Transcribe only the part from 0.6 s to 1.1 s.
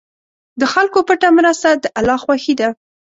خلکو